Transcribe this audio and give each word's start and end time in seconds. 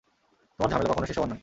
তোমার 0.59 0.69
ঝামেলা 0.69 0.89
কখনো 0.89 1.05
শেষ 1.05 1.17
হবার 1.17 1.29
নয়। 1.29 1.39